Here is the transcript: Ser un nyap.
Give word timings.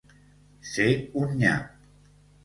Ser 0.69 0.87
un 1.23 1.35
nyap. 1.43 1.69